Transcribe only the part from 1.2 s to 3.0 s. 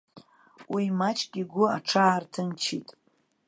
игәы аҽаарҭынчит.